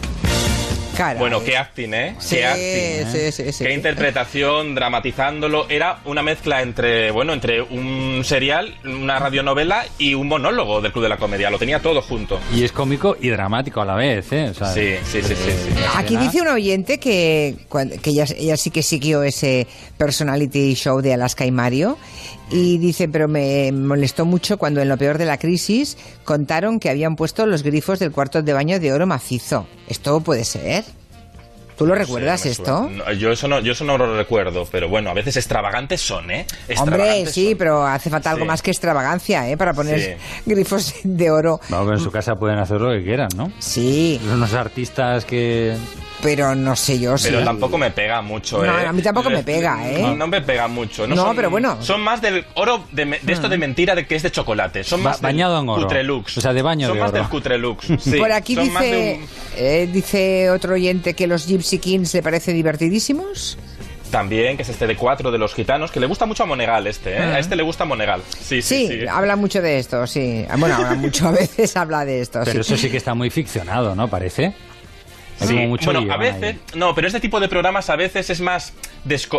Caray. 0.96 1.18
Bueno, 1.18 1.42
qué 1.42 1.56
acting, 1.56 1.94
¿eh? 1.94 2.16
Sí, 2.18 2.36
qué 2.36 2.46
acting. 2.46 3.12
sí, 3.12 3.32
sí, 3.32 3.52
sí. 3.52 3.64
Qué 3.64 3.72
interpretación, 3.72 4.74
dramatizándolo. 4.74 5.68
Era 5.68 5.98
una 6.04 6.22
mezcla 6.22 6.62
entre, 6.62 7.10
bueno, 7.10 7.32
entre 7.32 7.62
un 7.62 8.22
serial, 8.24 8.74
una 8.84 9.18
radionovela 9.18 9.84
y 9.98 10.14
un 10.14 10.28
monólogo 10.28 10.80
del 10.80 10.92
Club 10.92 11.04
de 11.04 11.08
la 11.08 11.16
Comedia. 11.16 11.50
Lo 11.50 11.58
tenía 11.58 11.80
todo 11.80 12.02
junto. 12.02 12.38
Y 12.54 12.64
es 12.64 12.72
cómico 12.72 13.16
y 13.20 13.28
dramático 13.28 13.80
a 13.80 13.84
la 13.84 13.94
vez, 13.94 14.32
¿eh? 14.32 14.48
O 14.50 14.54
sea, 14.54 14.72
Sí, 14.72 14.94
sí, 15.04 15.22
sí, 15.22 15.34
sí, 15.34 15.50
sí. 15.50 15.74
Aquí 15.96 16.16
dice 16.16 16.40
un 16.40 16.48
oyente 16.48 16.98
que, 16.98 17.56
que 18.02 18.10
ella, 18.10 18.26
ella 18.36 18.56
sí 18.56 18.70
que 18.70 18.82
siguió 18.82 19.22
ese 19.22 19.66
personality 19.98 20.74
show 20.74 21.00
de 21.00 21.14
Alaska 21.14 21.44
y 21.46 21.50
Mario 21.50 21.98
y 22.52 22.78
dice, 22.78 23.08
pero 23.08 23.26
me 23.28 23.72
molestó 23.72 24.24
mucho 24.24 24.58
cuando 24.58 24.80
en 24.80 24.88
lo 24.88 24.96
peor 24.98 25.18
de 25.18 25.24
la 25.24 25.38
crisis 25.38 25.96
contaron 26.24 26.78
que 26.78 26.90
habían 26.90 27.16
puesto 27.16 27.46
los 27.46 27.62
grifos 27.62 27.98
del 27.98 28.12
cuarto 28.12 28.42
de 28.42 28.52
baño 28.52 28.78
de 28.78 28.92
oro 28.92 29.06
macizo. 29.06 29.66
¿Esto 29.88 30.20
puede 30.20 30.44
ser? 30.44 30.84
¿Tú 31.76 31.86
lo 31.86 31.94
No 31.94 32.00
sé, 32.00 32.04
recuerdas 32.04 32.44
esto? 32.46 32.88
No, 32.90 33.12
yo 33.14 33.32
eso 33.32 33.48
no, 33.48 33.58
yo 33.60 33.72
eso 33.72 33.84
no 33.84 33.96
lo 33.96 34.14
recuerdo, 34.16 34.68
pero 34.70 34.88
bueno, 34.90 35.08
a 35.10 35.14
veces 35.14 35.36
extravagantes 35.38 36.00
son, 36.02 36.30
¿eh? 36.30 36.46
Hombre, 36.78 37.26
sí, 37.26 37.48
son. 37.48 37.58
pero 37.58 37.86
hace 37.86 38.10
falta 38.10 38.30
algo 38.30 38.44
Sí. 38.44 38.48
más 38.48 38.62
que 38.62 38.70
extravagancia, 38.70 39.48
¿eh? 39.48 39.56
Para 39.56 39.72
poner 39.72 40.18
grifos 40.46 40.94
de 41.02 41.30
oro. 41.30 41.58
No, 41.70 41.80
pero 41.84 41.94
en 41.96 42.00
su 42.04 42.10
casa 42.10 42.34
pueden 42.36 42.58
hacer 42.58 42.78
lo 42.80 42.90
que 42.92 43.02
quieran, 43.02 43.30
¿no? 43.36 43.50
Sí. 43.58 44.20
Unos 44.32 44.52
artistas 44.52 45.24
que... 45.24 45.74
Pero 46.22 46.54
no 46.54 46.76
sé 46.76 46.98
yo 47.00 47.18
si... 47.18 47.28
Pero 47.30 47.42
tampoco 47.44 47.76
me 47.76 47.90
pega 47.90 48.22
mucho, 48.22 48.64
No, 48.64 48.78
¿eh? 48.78 48.86
a 48.86 48.92
mí 48.92 49.02
tampoco 49.02 49.28
me 49.28 49.42
pega, 49.42 49.90
¿eh? 49.90 50.00
No, 50.02 50.14
no 50.14 50.26
me 50.28 50.40
pega 50.40 50.68
mucho. 50.68 51.06
No, 51.06 51.14
No, 51.16 51.22
son- 51.24 51.36
pero 51.36 51.50
bueno. 51.50 51.82
Son 51.82 52.00
más 52.00 52.22
del 52.22 52.44
oro, 52.54 52.84
de, 52.92 53.04
de 53.20 53.32
esto 53.32 53.48
de 53.48 53.58
mentira 53.58 53.94
de 53.94 54.06
que 54.06 54.14
es 54.16 54.22
de 54.22 54.30
chocolate. 54.30 54.84
Son 54.84 55.02
Ba- 55.02 55.10
más 55.10 55.20
del 55.20 55.28
bañado 55.28 55.60
en 55.60 55.68
oro. 55.68 55.82
Cutrelux. 55.82 56.38
O 56.38 56.40
sea, 56.40 56.52
de 56.52 56.62
baño 56.62 56.86
Son 56.86 56.96
de 56.96 57.00
más 57.02 57.10
oro. 57.10 57.18
del 57.18 57.28
Cutrelux. 57.28 57.86
Sí, 58.00 58.18
Por 58.18 58.32
aquí 58.32 58.54
dice, 58.56 59.18
un- 59.20 59.28
eh, 59.56 59.88
dice 59.92 60.50
otro 60.50 60.74
oyente 60.74 61.14
que 61.14 61.26
los 61.26 61.46
Gypsy 61.46 61.78
Kings 61.78 62.14
le 62.14 62.22
parece 62.22 62.52
divertidísimos. 62.52 63.58
También, 64.10 64.56
que 64.58 64.62
es 64.62 64.68
este 64.68 64.86
de 64.86 64.94
cuatro 64.94 65.30
de 65.30 65.38
los 65.38 65.54
gitanos, 65.54 65.90
que 65.90 65.98
le 65.98 66.06
gusta 66.06 66.26
mucho 66.26 66.42
a 66.42 66.46
Monegal 66.46 66.86
este, 66.86 67.14
¿eh? 67.14 67.18
Ah. 67.18 67.34
A 67.36 67.38
este 67.38 67.56
le 67.56 67.62
gusta 67.62 67.86
Monegal. 67.86 68.20
Sí, 68.28 68.60
Sí, 68.60 68.86
sí, 68.86 69.00
sí. 69.00 69.06
habla 69.10 69.36
mucho 69.36 69.62
de 69.62 69.78
esto, 69.78 70.06
sí. 70.06 70.44
Bueno, 70.58 70.74
habla 70.76 70.94
mucho, 70.96 71.28
a 71.28 71.32
veces 71.32 71.74
habla 71.78 72.04
de 72.04 72.20
esto, 72.20 72.40
Pero 72.44 72.62
sí. 72.62 72.74
eso 72.74 72.82
sí 72.82 72.90
que 72.90 72.98
está 72.98 73.14
muy 73.14 73.30
ficcionado, 73.30 73.94
¿no? 73.94 74.08
Parece. 74.08 74.52
Sí, 75.40 75.54
mucho 75.54 75.92
bueno, 75.92 76.12
a 76.12 76.16
veces, 76.16 76.42
ahí. 76.42 76.60
no, 76.74 76.94
pero 76.94 77.06
este 77.06 77.20
tipo 77.20 77.40
de 77.40 77.48
programas 77.48 77.90
a 77.90 77.96
veces 77.96 78.30
es 78.30 78.40
más 78.40 78.72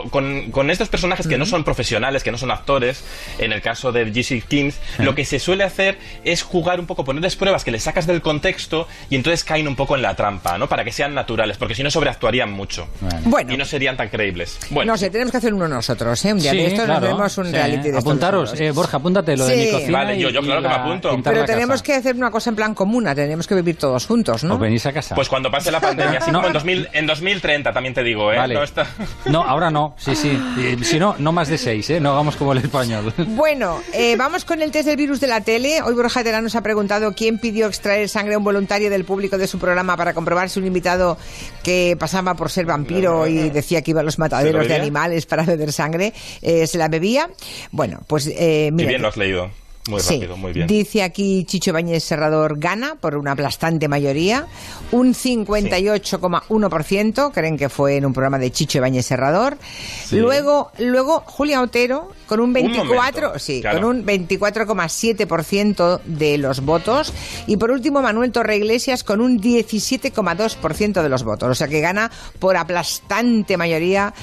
con, 0.09 0.51
con 0.51 0.69
estos 0.69 0.89
personajes 0.89 1.27
que 1.27 1.37
no 1.37 1.45
son 1.45 1.63
profesionales, 1.63 2.23
que 2.23 2.31
no 2.31 2.37
son 2.37 2.51
actores, 2.51 3.03
en 3.39 3.53
el 3.53 3.61
caso 3.61 3.91
de 3.91 4.05
GC 4.11 4.43
Kings, 4.47 4.79
lo 4.97 5.15
que 5.15 5.23
se 5.25 5.39
suele 5.39 5.63
hacer 5.63 5.97
es 6.25 6.41
jugar 6.43 6.79
un 6.79 6.85
poco, 6.85 7.05
ponerles 7.05 7.35
pruebas 7.35 7.63
que 7.63 7.71
les 7.71 7.83
sacas 7.83 8.05
del 8.05 8.21
contexto 8.21 8.87
y 9.09 9.15
entonces 9.15 9.43
caen 9.43 9.67
un 9.67 9.75
poco 9.75 9.95
en 9.95 10.01
la 10.01 10.15
trampa, 10.15 10.57
¿no? 10.57 10.67
Para 10.67 10.83
que 10.83 10.91
sean 10.91 11.13
naturales, 11.13 11.57
porque 11.57 11.75
si 11.75 11.83
no 11.83 11.89
sobreactuarían 11.91 12.51
mucho. 12.51 12.87
Bueno. 13.25 13.53
Y 13.53 13.57
no 13.57 13.63
serían 13.65 13.95
tan 13.95 14.09
creíbles. 14.09 14.59
Bueno, 14.69 14.91
No 14.93 14.97
sé, 14.97 15.09
tenemos 15.09 15.31
que 15.31 15.37
hacer 15.37 15.53
uno 15.53 15.67
nosotros, 15.67 16.23
¿eh? 16.25 16.33
Un 16.33 16.39
día 16.39 16.51
Sí, 16.51 16.57
de 16.57 16.65
estos 16.67 16.85
claro, 16.85 16.99
nos 17.01 17.09
vemos 17.09 17.37
un 17.37 17.45
sí. 17.45 17.51
reality 17.51 17.91
de 17.91 17.97
Apuntaros, 17.97 18.59
eh, 18.59 18.71
Borja, 18.71 18.97
apúntate 18.97 19.37
lo 19.37 19.45
de 19.45 19.55
mi 19.55 19.71
cocina 19.71 19.97
Vale, 19.99 20.19
yo- 20.19 20.29
yo 20.29 20.41
claro 20.41 20.61
que 20.61 20.67
me 20.67 20.73
apunto. 20.73 21.19
Pero 21.23 21.41
casa. 21.41 21.45
tenemos 21.53 21.81
que 21.81 21.93
hacer 21.93 22.15
una 22.15 22.31
cosa 22.31 22.49
en 22.49 22.55
plan 22.57 22.73
comuna, 22.73 23.15
tenemos 23.15 23.47
que 23.47 23.55
vivir 23.55 23.77
todos 23.77 24.05
juntos, 24.05 24.43
¿no? 24.43 24.55
Os 24.55 24.59
venís 24.59 24.85
a 24.85 24.91
casa. 24.91 25.15
pues 25.15 25.29
cuando 25.29 25.49
pase 25.49 25.71
la 25.71 25.79
pandemia, 25.83 26.19
así 26.19 26.31
No. 26.33 26.39
como 26.39 26.47
en, 26.47 26.53
2000, 26.53 26.89
en 26.93 27.05
2030 27.07 27.71
también 27.73 27.93
te 27.93 28.03
digo, 28.03 28.31
¿eh? 28.33 28.37
Vale. 28.37 28.55
No 28.55 28.63
está... 28.63 28.87
No, 29.25 29.43
ahora 29.43 29.69
no, 29.69 29.95
sí, 29.99 30.15
sí. 30.15 30.37
Si 30.83 30.99
no, 30.99 31.15
no 31.19 31.31
más 31.31 31.47
de 31.49 31.57
seis, 31.57 31.89
¿eh? 31.89 31.99
No 31.99 32.11
hagamos 32.11 32.35
como 32.35 32.53
el 32.53 32.59
español. 32.59 33.13
Bueno, 33.17 33.81
eh, 33.93 34.15
vamos 34.17 34.45
con 34.45 34.61
el 34.61 34.71
test 34.71 34.87
del 34.87 34.97
virus 34.97 35.19
de 35.19 35.27
la 35.27 35.41
tele. 35.41 35.81
Hoy 35.81 35.93
Borja 35.93 36.23
Terán 36.23 36.43
nos 36.43 36.55
ha 36.55 36.61
preguntado 36.61 37.13
quién 37.13 37.37
pidió 37.39 37.67
extraer 37.67 38.09
sangre 38.09 38.35
a 38.35 38.37
un 38.37 38.43
voluntario 38.43 38.89
del 38.89 39.05
público 39.05 39.37
de 39.37 39.47
su 39.47 39.59
programa 39.59 39.97
para 39.97 40.13
comprobar 40.13 40.49
si 40.49 40.59
un 40.59 40.67
invitado 40.67 41.17
que 41.63 41.95
pasaba 41.99 42.33
por 42.35 42.49
ser 42.49 42.65
vampiro 42.65 43.27
y 43.27 43.49
decía 43.49 43.81
que 43.81 43.91
iba 43.91 44.01
a 44.01 44.03
los 44.03 44.19
mataderos 44.19 44.67
de 44.67 44.75
animales 44.75 45.25
para 45.25 45.43
beber 45.43 45.71
sangre, 45.71 46.13
eh, 46.41 46.67
se 46.67 46.77
la 46.77 46.87
bebía. 46.87 47.29
Bueno, 47.71 48.01
pues 48.07 48.27
eh, 48.27 48.71
Y 48.75 48.85
bien 48.85 49.01
lo 49.01 49.07
has 49.09 49.17
leído. 49.17 49.49
Muy 49.89 49.99
Sí, 49.99 50.13
rápido, 50.15 50.37
muy 50.37 50.53
bien. 50.53 50.65
Dice 50.67 51.03
aquí 51.03 51.43
Chicho 51.43 51.73
Bañez 51.73 52.05
Serrador 52.05 52.57
gana 52.57 52.95
por 52.95 53.17
una 53.17 53.33
aplastante 53.33 53.89
mayoría. 53.89 54.47
Un 54.91 55.13
58,1% 55.13 57.31
creen 57.33 57.57
que 57.57 57.67
fue 57.67 57.97
en 57.97 58.05
un 58.05 58.13
programa 58.13 58.39
de 58.39 58.49
Chicho 58.51 58.79
Bañez 58.79 59.07
Serrador. 59.07 59.57
Sí. 60.05 60.19
Luego, 60.19 60.71
luego 60.79 61.23
Julia 61.25 61.61
Otero 61.61 62.13
con 62.27 62.39
un 62.39 62.53
24, 62.53 63.21
momento, 63.21 63.39
sí, 63.39 63.59
claro. 63.59 63.81
con 63.81 63.89
un 63.89 64.05
24,7% 64.05 65.99
de 66.05 66.37
los 66.37 66.61
votos. 66.61 67.11
Y 67.47 67.57
por 67.57 67.71
último 67.71 68.01
Manuel 68.01 68.31
Torre 68.31 68.55
Iglesias 68.55 69.03
con 69.03 69.19
un 69.19 69.41
17,2% 69.41 71.01
de 71.01 71.09
los 71.09 71.23
votos. 71.23 71.49
O 71.49 71.55
sea 71.55 71.67
que 71.67 71.81
gana 71.81 72.09
por 72.39 72.55
aplastante 72.55 73.57
mayoría 73.57 74.13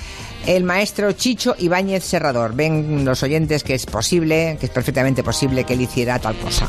el 0.47 0.64
maestro 0.64 1.12
Chicho 1.12 1.54
Ibáñez 1.59 2.04
Serrador. 2.04 2.54
Ven 2.54 3.04
los 3.04 3.23
oyentes 3.23 3.62
que 3.64 3.75
es 3.75 3.87
posible, 3.87 4.56
que 4.61 4.66
es 4.66 4.73
perfectamente 4.73 5.23
posible 5.23 5.64
que 5.64 5.75
él 5.75 5.82
hiciera 5.82 6.18
tal 6.18 6.35
cosa. 6.37 6.68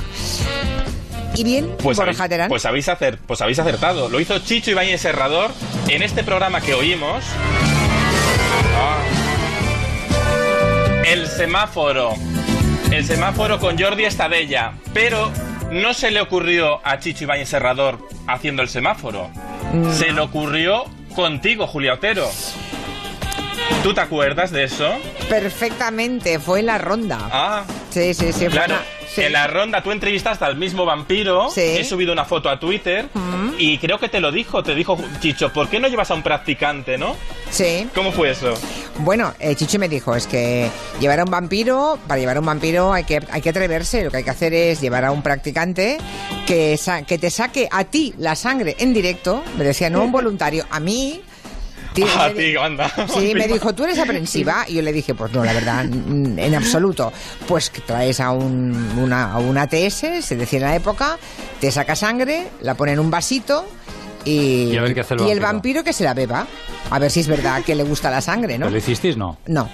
Y 1.35 1.43
bien, 1.45 1.71
Pues 1.81 1.97
Borja 1.97 2.25
habéis, 2.25 2.47
pues, 2.49 2.65
habéis 2.65 2.87
acer- 2.89 3.17
pues 3.25 3.41
habéis 3.41 3.57
acertado. 3.59 4.09
Lo 4.09 4.19
hizo 4.19 4.37
Chicho 4.39 4.71
Ibáñez 4.71 4.99
Serrador 5.01 5.51
en 5.87 6.03
este 6.03 6.23
programa 6.23 6.59
que 6.61 6.73
oímos. 6.73 7.23
Ah. 8.75 8.97
El 11.05 11.27
semáforo. 11.27 12.13
El 12.91 13.05
semáforo 13.05 13.59
con 13.59 13.77
Jordi 13.79 14.03
Estadella. 14.05 14.73
Pero 14.93 15.31
no 15.71 15.93
se 15.93 16.11
le 16.11 16.19
ocurrió 16.21 16.85
a 16.85 16.99
Chicho 16.99 17.23
Ibáñez 17.23 17.49
Serrador 17.49 17.99
haciendo 18.27 18.61
el 18.61 18.67
semáforo. 18.69 19.29
Se 19.97 20.11
le 20.11 20.19
ocurrió 20.21 20.83
contigo, 21.15 21.65
Julia 21.67 21.93
Otero. 21.93 22.29
¿Tú 23.83 23.93
te 23.93 24.01
acuerdas 24.01 24.51
de 24.51 24.63
eso? 24.65 24.89
Perfectamente, 25.29 26.39
fue 26.39 26.59
en 26.59 26.67
la 26.67 26.77
ronda. 26.77 27.17
Ah. 27.31 27.63
Sí, 27.89 28.13
sí, 28.13 28.27
sí. 28.31 28.45
fue 28.45 28.49
Claro, 28.49 28.75
una- 28.75 28.83
sí. 29.13 29.21
en 29.21 29.33
la 29.33 29.47
ronda 29.47 29.81
tú 29.81 29.91
entrevistaste 29.91 30.45
al 30.45 30.55
mismo 30.55 30.85
vampiro. 30.85 31.49
Sí. 31.49 31.61
He 31.61 31.83
subido 31.83 32.13
una 32.13 32.23
foto 32.25 32.47
a 32.49 32.59
Twitter 32.59 33.07
y 33.57 33.77
creo 33.79 33.97
que 33.99 34.07
te 34.07 34.19
lo 34.19 34.31
dijo. 34.31 34.61
Te 34.63 34.75
dijo, 34.75 34.97
Chicho, 35.19 35.51
¿por 35.51 35.67
qué 35.67 35.79
no 35.79 35.87
llevas 35.87 36.11
a 36.11 36.13
un 36.13 36.21
practicante, 36.21 36.97
no? 36.97 37.15
Sí. 37.49 37.87
¿Cómo 37.95 38.11
fue 38.11 38.29
eso? 38.31 38.53
Bueno, 38.99 39.33
eh, 39.39 39.55
Chicho 39.55 39.79
me 39.79 39.89
dijo, 39.89 40.15
es 40.15 40.27
que 40.27 40.69
llevar 40.99 41.19
a 41.19 41.23
un 41.23 41.31
vampiro, 41.31 41.97
para 42.07 42.19
llevar 42.19 42.37
a 42.37 42.39
un 42.39 42.45
vampiro 42.45 42.93
hay 42.93 43.03
que, 43.03 43.19
hay 43.31 43.41
que 43.41 43.49
atreverse, 43.49 44.03
lo 44.03 44.11
que 44.11 44.17
hay 44.17 44.23
que 44.23 44.29
hacer 44.29 44.53
es 44.53 44.79
llevar 44.79 45.05
a 45.05 45.11
un 45.11 45.23
practicante 45.23 45.97
que, 46.45 46.79
que 47.07 47.17
te 47.17 47.29
saque 47.31 47.67
a 47.71 47.83
ti 47.85 48.13
la 48.19 48.35
sangre 48.35 48.75
en 48.79 48.93
directo, 48.93 49.43
me 49.57 49.63
decía, 49.63 49.89
no 49.89 50.03
un 50.03 50.11
voluntario, 50.11 50.65
a 50.69 50.79
mí... 50.79 51.21
Ti- 51.93 52.03
a 52.03 52.29
me 52.29 52.57
anda. 52.57 52.91
Sí, 53.13 53.33
me 53.35 53.47
dijo, 53.49 53.73
¿tú 53.75 53.83
eres 53.83 53.99
aprensiva? 53.99 54.65
Y 54.67 54.75
yo 54.75 54.81
le 54.81 54.93
dije, 54.93 55.13
pues 55.13 55.31
no, 55.33 55.43
la 55.43 55.53
verdad, 55.53 55.83
mm, 55.85 56.39
en 56.39 56.55
absoluto. 56.55 57.11
Pues 57.47 57.69
que 57.69 57.81
traes 57.81 58.19
a 58.19 58.31
un, 58.31 58.73
una, 58.97 59.31
a 59.33 59.37
un 59.39 59.57
ATS, 59.57 60.23
se 60.23 60.35
decía 60.35 60.59
en 60.59 60.65
la 60.65 60.75
época, 60.75 61.17
te 61.59 61.71
saca 61.71 61.95
sangre, 61.95 62.47
la 62.61 62.75
pone 62.75 62.93
en 62.93 62.99
un 62.99 63.11
vasito 63.11 63.65
y, 64.23 64.71
Y 64.71 64.77
a 64.77 64.81
ver 64.83 64.93
qué 64.93 65.01
hace 65.01 65.15
el 65.15 65.21
y 65.21 65.23
el 65.23 65.39
vampiro. 65.39 65.47
vampiro 65.53 65.83
que 65.83 65.93
se 65.93 66.03
la 66.03 66.13
beba. 66.13 66.47
A 66.89 66.99
ver 66.99 67.09
si 67.11 67.21
es 67.21 67.27
verdad 67.27 67.63
que 67.63 67.73
le 67.75 67.83
gusta 67.83 68.09
la 68.11 68.21
sangre, 68.21 68.57
¿no? 68.57 68.65
¿Pero 68.65 68.71
lo 68.71 68.77
hicisteis? 68.77 69.15
No. 69.17 69.37
No, 69.47 69.69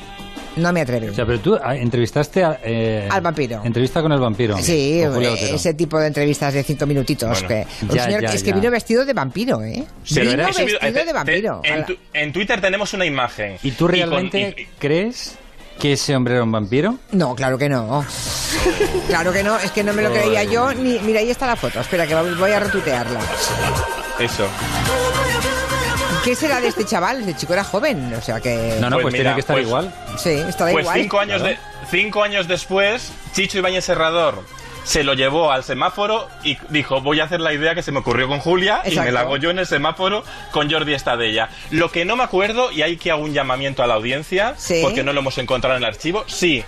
no 0.58 0.74
me 0.74 0.82
atrevo. 0.82 1.12
O 1.12 1.14
sea, 1.16 1.26
pero 1.26 1.40
tú 1.40 1.58
ah, 1.62 1.76
entrevistaste 1.76 2.44
a, 2.44 2.60
eh, 2.64 3.08
Al 3.10 3.22
vampiro. 3.22 3.62
Entrevista 3.64 4.02
con 4.02 4.12
el 4.12 4.20
vampiro. 4.20 4.58
Sí, 4.58 5.02
eh, 5.02 5.50
ese 5.54 5.74
tipo 5.74 6.00
de 6.00 6.08
entrevistas 6.08 6.54
de 6.54 6.64
cinco 6.64 6.86
minutitos. 6.86 7.30
Bueno. 7.30 7.48
que, 7.48 7.68
Ya, 7.96 8.04
señor 8.06 8.22
ya, 8.22 8.30
es 8.34 8.44
que 8.44 8.54
vino 8.54 8.70
vestido 8.72 9.06
de 9.06 9.14
vampiro, 9.14 9.62
¿eh? 9.64 9.84
Pero 10.14 10.32
vino 10.32 10.46
vestido 10.46 10.80
te- 10.80 10.92
de 11.06 11.14
vampiro. 11.14 11.60
te- 11.64 11.70
en, 11.70 11.80
la- 11.80 11.86
tu- 11.86 11.98
en 12.14 12.34
Twitter 12.34 12.60
tenemos 12.62 12.94
una 12.94 13.06
imagen. 13.06 13.58
¿Y 13.64 13.72
tú 13.72 13.86
con- 13.86 13.94
realmente 13.96 14.56
y- 14.58 14.66
crees 14.80 15.36
que 15.80 15.94
ese 15.94 16.16
hombre 16.16 16.34
era 16.34 16.44
un 16.44 16.52
vampiro? 16.52 16.98
No, 17.12 17.36
claro 17.36 17.58
que 17.58 17.70
no. 17.70 18.04
Claro 19.08 19.32
que 19.32 19.44
no, 19.44 19.58
es 19.58 19.72
que 19.72 19.84
no 19.84 19.94
me 19.94 20.02
lo 20.02 20.12
creía 20.12 20.44
yo. 20.44 20.74
Ni, 20.74 20.98
mira, 21.00 21.20
ahí 21.20 21.30
está 21.30 21.46
la 21.48 21.56
foto. 21.56 21.80
Espera, 21.80 22.08
que 22.08 22.16
voy 22.16 22.52
a 22.52 22.60
retuitearla. 22.60 23.20
eso. 24.20 24.48
¿Qué 26.28 26.36
será 26.36 26.60
de 26.60 26.68
este 26.68 26.84
chaval? 26.84 27.22
Este 27.22 27.38
chico 27.38 27.54
era 27.54 27.64
joven, 27.64 28.14
o 28.14 28.22
sea 28.22 28.42
que... 28.42 28.76
No, 28.82 28.90
no, 28.90 28.98
Pues 28.98 29.04
pues, 29.04 29.14
mira, 29.14 29.24
tiene 29.24 29.36
que 29.36 29.40
estar 29.40 29.56
pues- 29.56 29.66
igual. 29.66 29.94
Sí, 30.18 30.32
está 30.32 30.66
Pues 30.70 30.84
igual. 30.84 31.00
cinco 31.00 31.20
años, 31.22 31.42
de, 31.42 31.58
cinco 31.90 32.22
años 32.22 32.50
después, 32.50 33.14
Chicho 33.32 33.60
Ibáñez 33.60 33.86
Serrador 33.86 34.44
se 34.84 35.06
lo 35.06 35.14
llevó 35.14 35.54
al 35.54 35.64
semáforo 35.64 36.28
y 36.44 36.58
dijo, 36.68 37.00
voy 37.00 37.22
a 37.22 37.24
hacer 37.24 37.40
la 37.40 37.54
idea 37.54 37.76
que 37.76 37.82
se 37.82 37.94
me 37.94 38.00
ocurrió 38.00 38.28
con 38.28 38.40
Julia 38.40 38.82
y 38.86 39.00
me 39.00 39.10
la 39.14 39.22
hago 39.22 39.38
yo 39.38 39.52
en 39.52 39.60
el 39.60 39.68
semáforo 39.68 40.26
con 40.52 40.70
Jordi 40.70 40.94
Estadella. 40.94 41.48
Lo 41.72 41.92
que 41.92 42.04
no 42.04 42.18
me 42.18 42.24
acuerdo, 42.24 42.74
y 42.74 42.82
hay 42.82 42.98
que 42.98 43.10
hago 43.12 43.24
un 43.24 43.34
llamamiento 43.34 43.82
a 43.82 43.88
la 43.88 43.94
audiencia, 43.94 44.54
Sí. 44.58 44.82
porque 44.84 45.04
no 45.04 45.14
lo 45.14 45.22
hemos 45.22 45.38
encontrado 45.38 45.78
en 45.78 45.84
el 45.84 45.90
archivo, 45.90 46.26
sí, 46.28 46.62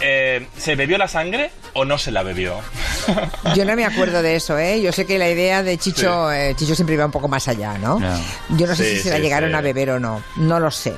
eh, 0.00 0.46
¿se 0.56 0.74
bebió 0.74 0.96
la 0.96 1.08
sangre 1.08 1.50
o 1.74 1.84
no 1.84 1.98
se 1.98 2.12
la 2.12 2.22
bebió? 2.22 2.60
Yo 3.56 3.64
no 3.64 3.74
me 3.76 3.84
acuerdo 3.84 4.22
de 4.22 4.36
eso, 4.36 4.58
¿eh? 4.58 4.80
Yo 4.82 4.92
sé 4.92 5.06
que 5.06 5.18
la 5.18 5.28
idea 5.30 5.62
de 5.62 5.78
Chicho, 5.78 6.30
eh, 6.32 6.54
Chicho 6.56 6.74
siempre 6.74 6.94
iba 6.94 7.04
un 7.06 7.12
poco 7.12 7.28
más 7.28 7.46
allá, 7.48 7.76
¿no? 7.78 8.00
Ya. 8.00 8.18
Yo 8.50 8.66
no 8.66 8.74
sé 8.76 8.84
Sí, 8.84 8.96
si 8.96 9.02
se 9.04 9.10
la 9.10 9.16
sí, 9.16 9.22
llegaron 9.22 9.50
sí. 9.50 9.56
a 9.56 9.60
beber 9.60 9.90
o 9.90 10.00
no. 10.00 10.22
No 10.36 10.58
lo 10.60 10.70
sé. 10.70 10.94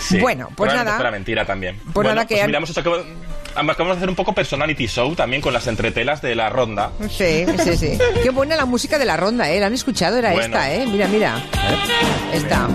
Sí, 0.00 0.18
Bueno, 0.18 0.48
pues 0.54 0.72
nada. 0.74 0.94
fuera 0.96 1.10
mentira 1.10 1.44
también. 1.46 1.78
Pues 1.84 1.94
bueno, 1.94 2.10
nada, 2.10 2.26
que 2.26 2.34
pues 2.34 2.42
han- 2.42 2.48
mira, 2.48 2.58
hemos 2.58 2.70
hecho 2.70 2.82
que- 2.82 3.34
Acabamos 3.56 3.94
de 3.96 3.98
hacer 3.98 4.08
un 4.08 4.16
poco 4.16 4.32
personality 4.34 4.88
show 4.88 5.14
también 5.14 5.40
con 5.40 5.52
las 5.52 5.68
entretelas 5.68 6.20
de 6.20 6.34
la 6.34 6.48
ronda. 6.50 6.90
Sí, 7.08 7.46
sí, 7.62 7.76
sí. 7.76 7.98
Qué 8.24 8.30
buena 8.30 8.56
la 8.56 8.64
música 8.64 8.98
de 8.98 9.04
la 9.04 9.16
ronda, 9.16 9.48
¿eh? 9.48 9.60
¿La 9.60 9.66
han 9.66 9.74
escuchado? 9.74 10.16
Era 10.16 10.32
Bueno. 10.32 10.46
esta, 10.56 10.74
¿eh? 10.74 10.84
Mira, 10.86 11.06
mira. 11.06 11.40
Esta. 12.32 12.68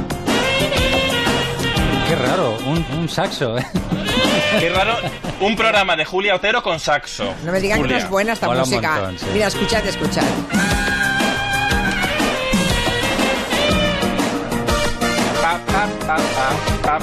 Qué 2.10 2.16
raro, 2.16 2.58
un, 2.66 2.84
un 2.98 3.08
saxo. 3.08 3.56
¿eh? 3.56 3.66
Qué 4.60 4.70
raro, 4.70 4.96
un 5.42 5.56
programa 5.56 5.96
de 5.96 6.06
Julia 6.06 6.34
Otero 6.36 6.64
con 6.64 6.80
saxo. 6.80 7.36
No 7.46 7.52
me 7.52 7.60
digan 7.60 7.84
que 7.84 7.88
no 7.88 7.96
es 7.98 8.10
buena 8.10 8.34
esta 8.34 8.48
Mola 8.48 8.62
música. 8.62 8.92
montón, 8.96 9.20
sí. 9.20 9.26
Mira, 9.32 9.46
escuchad, 9.46 9.86
escuchad. 9.86 10.24
Pa, 15.42 15.60
pa, 15.68 16.18
pa, 16.82 17.00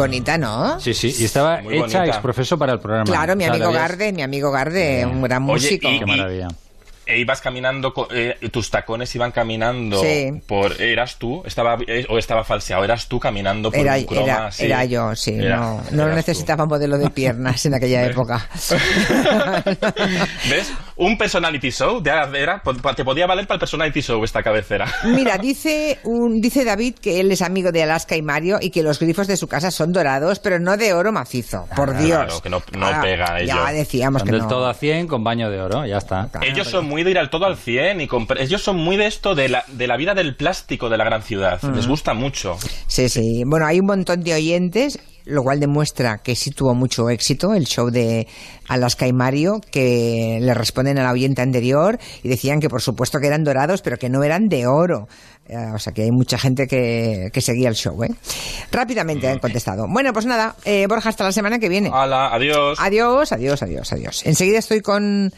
Bonita, 0.00 0.38
¿no? 0.38 0.80
Sí, 0.80 0.94
sí, 0.94 1.14
y 1.18 1.24
estaba 1.24 1.60
Muy 1.62 1.74
hecha 1.74 1.80
bonita. 1.98 2.06
exprofeso 2.06 2.58
para 2.58 2.72
el 2.72 2.80
programa. 2.80 3.04
Claro, 3.04 3.36
mi 3.36 3.44
O 3.44 3.46
sea, 3.46 3.54
amigo 3.54 3.72
Garde, 3.72 4.12
mi 4.12 4.22
amigo 4.22 4.50
Garde, 4.50 5.06
un 5.06 5.22
gran 5.22 5.42
Oye, 5.44 5.52
músico. 5.52 5.88
y- 5.90 5.98
Qué 5.98 6.06
maravilla. 6.06 6.48
E 7.10 7.18
ibas 7.18 7.40
caminando, 7.40 7.92
co- 7.92 8.08
eh, 8.12 8.36
tus 8.52 8.70
tacones 8.70 9.14
iban 9.14 9.32
caminando 9.32 10.00
Sí. 10.00 10.30
por... 10.46 10.80
¿Eras 10.80 11.16
tú? 11.18 11.42
Estaba, 11.44 11.76
eh, 11.86 12.06
¿O 12.08 12.18
estaba 12.18 12.44
falseado? 12.44 12.84
¿Eras 12.84 13.08
tú 13.08 13.18
caminando 13.18 13.70
por 13.70 13.80
Era, 13.80 13.96
un 13.96 14.04
croma 14.04 14.50
era, 14.58 14.84
yo, 14.84 15.14
sí. 15.16 15.34
Era- 15.34 15.56
no 15.58 15.82
no 15.92 16.08
tú. 16.08 16.14
necesitaba 16.14 16.66
modelo 16.66 16.98
de 16.98 17.10
piernas 17.10 17.64
en 17.66 17.74
aquella 17.74 18.04
época. 18.06 18.48
¿Ves? 20.48 20.72
Un 20.96 21.16
personality 21.16 21.70
show. 21.70 22.00
de- 22.02 22.10
era- 22.10 22.62
te 22.94 23.04
podía 23.04 23.26
valer 23.26 23.46
para 23.46 23.56
el 23.56 23.60
personality 23.60 24.00
show 24.02 24.22
esta 24.24 24.42
cabecera. 24.42 24.86
Mira, 25.04 25.38
dice, 25.38 25.98
un, 26.04 26.40
dice 26.40 26.64
David 26.64 26.96
que 27.00 27.20
él 27.20 27.32
es 27.32 27.42
amigo 27.42 27.72
de 27.72 27.82
Alaska 27.82 28.16
y 28.16 28.22
Mario 28.22 28.58
y 28.60 28.70
que 28.70 28.82
los 28.82 28.98
grifos 28.98 29.26
de 29.26 29.36
su 29.36 29.48
casa 29.48 29.70
son 29.70 29.92
dorados, 29.92 30.38
pero 30.40 30.58
no 30.58 30.76
de 30.76 30.92
oro 30.92 31.12
macizo. 31.12 31.66
Por 31.74 31.90
Claro, 31.90 32.04
Dios. 32.04 32.42
que 32.42 32.50
no- 32.50 32.62
no 32.76 32.86
Ahora, 32.86 33.00
pega 33.02 33.38
ello. 33.40 33.46
Ya 33.66 33.72
decíamos 33.72 34.22
que 34.22 34.30
del 34.32 34.42
no. 34.42 34.48
todo 34.48 34.66
a 34.68 34.74
100 34.74 35.06
con 35.06 35.24
baño 35.24 35.50
de 35.50 35.60
oro, 35.60 35.86
ya 35.86 35.96
está. 35.98 36.28
Ellos 36.42 36.68
son 36.68 36.86
muy 36.86 36.99
ir 37.08 37.18
al 37.18 37.30
todo 37.30 37.46
al 37.46 37.56
100 37.56 38.00
y 38.00 38.06
compr- 38.08 38.40
ellos 38.40 38.62
son 38.62 38.76
muy 38.76 38.96
de 38.96 39.06
esto 39.06 39.34
de 39.34 39.48
la, 39.48 39.64
de 39.68 39.86
la 39.86 39.96
vida 39.96 40.14
del 40.14 40.36
plástico 40.36 40.88
de 40.88 40.98
la 40.98 41.04
gran 41.04 41.22
ciudad. 41.22 41.60
Les 41.74 41.86
gusta 41.86 42.14
mucho. 42.14 42.56
Sí, 42.86 43.08
sí. 43.08 43.42
Bueno, 43.46 43.66
hay 43.66 43.80
un 43.80 43.86
montón 43.86 44.22
de 44.22 44.34
oyentes, 44.34 44.98
lo 45.24 45.42
cual 45.42 45.60
demuestra 45.60 46.18
que 46.18 46.34
sí 46.34 46.50
tuvo 46.50 46.74
mucho 46.74 47.08
éxito 47.10 47.54
el 47.54 47.66
show 47.66 47.90
de 47.90 48.26
Alaska 48.68 49.06
y 49.06 49.12
Mario, 49.12 49.60
que 49.70 50.38
le 50.40 50.54
responden 50.54 50.98
a 50.98 51.04
la 51.04 51.12
oyente 51.12 51.42
anterior 51.42 51.98
y 52.22 52.28
decían 52.28 52.60
que 52.60 52.68
por 52.68 52.82
supuesto 52.82 53.18
que 53.20 53.26
eran 53.28 53.44
dorados, 53.44 53.82
pero 53.82 53.96
que 53.98 54.08
no 54.08 54.22
eran 54.24 54.48
de 54.48 54.66
oro. 54.66 55.08
Eh, 55.48 55.56
o 55.74 55.78
sea 55.80 55.92
que 55.92 56.02
hay 56.02 56.10
mucha 56.12 56.38
gente 56.38 56.68
que, 56.68 57.30
que 57.32 57.40
seguía 57.40 57.68
el 57.68 57.74
show, 57.74 58.02
¿eh? 58.04 58.10
Rápidamente 58.70 59.26
han 59.28 59.40
contestado. 59.40 59.86
Bueno, 59.88 60.12
pues 60.12 60.24
nada, 60.26 60.54
eh, 60.64 60.86
Borja, 60.88 61.08
hasta 61.08 61.24
la 61.24 61.32
semana 61.32 61.58
que 61.58 61.68
viene. 61.68 61.90
Hala, 61.92 62.32
adiós. 62.32 62.78
Adiós, 62.80 63.32
adiós, 63.32 63.60
adiós, 63.62 63.92
adiós. 63.92 64.26
Enseguida 64.26 64.58
estoy 64.58 64.80
con 64.80 65.32